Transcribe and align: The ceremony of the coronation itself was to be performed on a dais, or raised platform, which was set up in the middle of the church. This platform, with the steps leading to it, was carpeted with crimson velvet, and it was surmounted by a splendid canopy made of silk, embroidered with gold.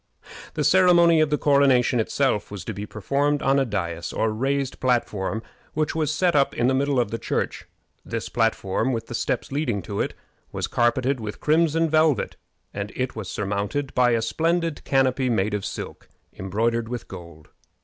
The 0.55 0.63
ceremony 0.63 1.21
of 1.21 1.29
the 1.29 1.37
coronation 1.37 1.99
itself 1.99 2.49
was 2.49 2.65
to 2.65 2.73
be 2.73 2.87
performed 2.87 3.43
on 3.43 3.59
a 3.59 3.65
dais, 3.65 4.11
or 4.11 4.31
raised 4.31 4.79
platform, 4.79 5.43
which 5.75 5.93
was 5.93 6.11
set 6.11 6.35
up 6.35 6.55
in 6.55 6.65
the 6.65 6.73
middle 6.73 6.99
of 6.99 7.11
the 7.11 7.19
church. 7.19 7.67
This 8.03 8.27
platform, 8.27 8.93
with 8.93 9.05
the 9.05 9.13
steps 9.13 9.51
leading 9.51 9.83
to 9.83 9.99
it, 10.01 10.15
was 10.51 10.65
carpeted 10.65 11.19
with 11.19 11.39
crimson 11.39 11.87
velvet, 11.87 12.35
and 12.73 12.91
it 12.95 13.15
was 13.15 13.29
surmounted 13.29 13.93
by 13.93 14.13
a 14.13 14.23
splendid 14.23 14.83
canopy 14.85 15.29
made 15.29 15.53
of 15.53 15.63
silk, 15.63 16.09
embroidered 16.33 16.89
with 16.89 17.07
gold. 17.07 17.49